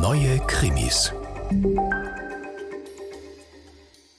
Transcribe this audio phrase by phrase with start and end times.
[0.00, 1.12] Neue Krimis.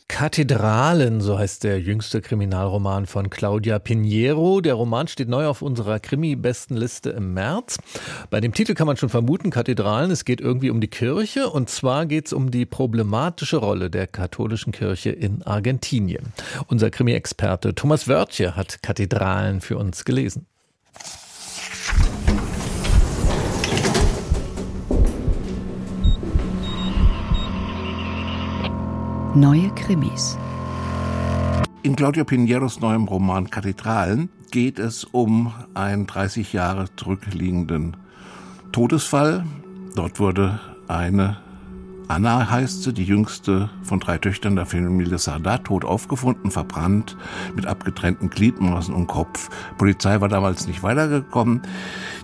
[0.07, 4.61] Kathedralen, so heißt der jüngste Kriminalroman von Claudia Pinheiro.
[4.61, 7.79] Der Roman steht neu auf unserer Krimi-Bestenliste im März.
[8.29, 11.67] Bei dem Titel kann man schon vermuten, Kathedralen, es geht irgendwie um die Kirche und
[11.71, 16.31] zwar geht es um die problematische Rolle der katholischen Kirche in Argentinien.
[16.67, 20.45] Unser Krimi-Experte Thomas Wörtje hat Kathedralen für uns gelesen.
[29.33, 30.37] Neue Krimis.
[31.83, 37.95] In Claudio Pinheiros neuem Roman Kathedralen geht es um einen 30 Jahre zurückliegenden
[38.73, 39.45] Todesfall.
[39.95, 41.37] Dort wurde eine
[42.09, 47.15] Anna heißt sie, die jüngste von drei Töchtern der Familie Sadat, tot aufgefunden, verbrannt,
[47.55, 49.47] mit abgetrennten Gliedmaßen und Kopf.
[49.77, 51.61] Polizei war damals nicht weitergekommen.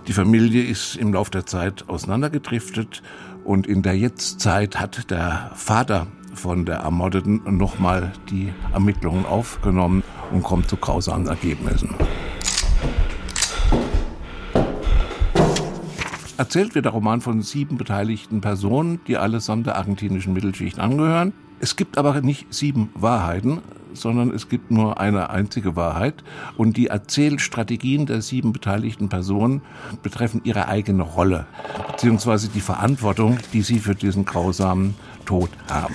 [0.06, 3.02] Die Familie ist im Laufe der Zeit auseinandergedriftet
[3.44, 6.06] und in der Jetztzeit hat der Vater
[6.38, 11.94] von der Ermordeten nochmal die Ermittlungen aufgenommen und kommt zu grausamen Ergebnissen.
[16.36, 21.32] Erzählt wird der Roman von sieben beteiligten Personen, die allesamt der argentinischen Mittelschicht angehören.
[21.58, 23.60] Es gibt aber nicht sieben Wahrheiten,
[24.00, 26.24] sondern es gibt nur eine einzige Wahrheit.
[26.56, 29.62] Und die Erzählstrategien der sieben beteiligten Personen
[30.02, 31.46] betreffen ihre eigene Rolle,
[31.90, 35.94] beziehungsweise die Verantwortung, die sie für diesen grausamen Tod haben.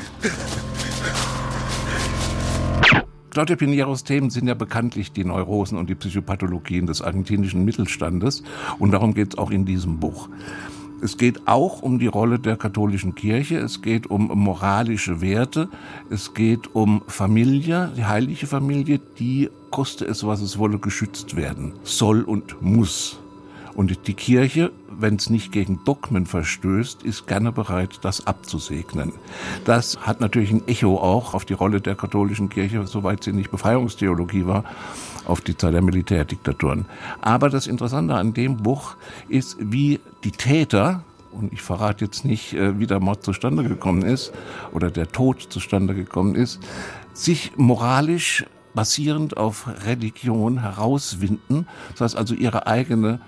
[3.34, 8.44] Claudia Pinheiros Themen sind ja bekanntlich die Neurosen und die Psychopathologien des argentinischen Mittelstandes
[8.78, 10.30] und darum geht es auch in diesem Buch.
[11.04, 15.68] Es geht auch um die Rolle der katholischen Kirche, es geht um moralische Werte,
[16.10, 21.74] es geht um Familie, die heilige Familie, die, koste es, was es wolle, geschützt werden
[21.84, 23.20] soll und muss.
[23.76, 29.14] Und die Kirche, wenn es nicht gegen Dogmen verstößt, ist gerne bereit, das abzusegnen.
[29.66, 33.52] Das hat natürlich ein Echo auch auf die Rolle der katholischen Kirche, soweit sie nicht
[33.52, 34.64] Befreiungstheologie war,
[35.26, 36.86] auf die Zeit der Militärdiktaturen.
[37.22, 38.96] Aber das Interessante an dem Buch
[39.30, 44.04] ist, wie die Täter, und ich verrate jetzt nicht, äh, wie der Mord zustande gekommen
[44.04, 44.34] ist
[44.72, 46.60] oder der Tod zustande gekommen ist,
[47.14, 53.20] sich moralisch basierend auf Religion herauswinden, das heißt also ihre eigene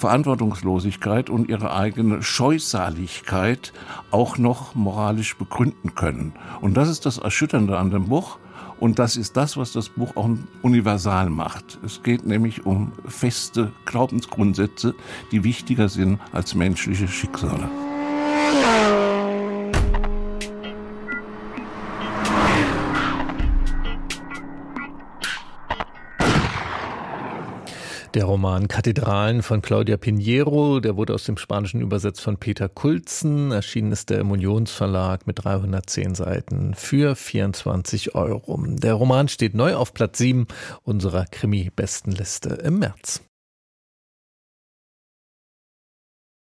[0.00, 3.72] Verantwortungslosigkeit und ihre eigene Scheußaligkeit
[4.10, 6.32] auch noch moralisch begründen können.
[6.60, 8.38] Und das ist das Erschütternde an dem Buch.
[8.80, 10.30] Und das ist das, was das Buch auch
[10.62, 11.78] universal macht.
[11.84, 14.94] Es geht nämlich um feste Glaubensgrundsätze,
[15.32, 17.68] die wichtiger sind als menschliche Schicksale.
[28.14, 33.52] Der Roman Kathedralen von Claudia Pinheiro, der wurde aus dem Spanischen übersetzt von Peter Kulzen.
[33.52, 38.58] Erschienen ist der im Unionsverlag mit 310 Seiten für 24 Euro.
[38.66, 40.48] Der Roman steht neu auf Platz 7
[40.82, 43.22] unserer Krimi-Bestenliste im März.